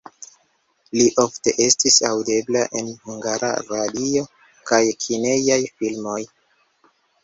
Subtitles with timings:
[0.99, 4.27] Li ofte estis aŭdebla en Hungara Radio
[4.73, 6.23] kaj kinejaj filmoj.